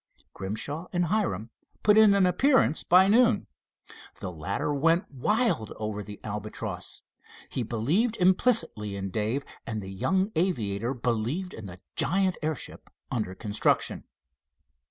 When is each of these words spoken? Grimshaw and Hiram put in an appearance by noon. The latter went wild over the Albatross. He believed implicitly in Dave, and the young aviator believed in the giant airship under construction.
Grimshaw 0.33 0.87
and 0.91 1.05
Hiram 1.05 1.51
put 1.83 1.95
in 1.95 2.15
an 2.15 2.25
appearance 2.25 2.81
by 2.83 3.07
noon. 3.07 3.45
The 4.19 4.31
latter 4.31 4.73
went 4.73 5.11
wild 5.11 5.73
over 5.75 6.01
the 6.01 6.19
Albatross. 6.23 7.03
He 7.51 7.61
believed 7.61 8.17
implicitly 8.17 8.95
in 8.95 9.11
Dave, 9.11 9.45
and 9.67 9.79
the 9.79 9.91
young 9.91 10.31
aviator 10.35 10.95
believed 10.95 11.53
in 11.53 11.67
the 11.67 11.79
giant 11.95 12.35
airship 12.41 12.89
under 13.11 13.35
construction. 13.35 14.05